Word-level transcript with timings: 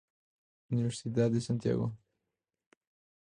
Universidade 0.75 1.35
de 1.37 1.41
Santiago. 1.47 1.87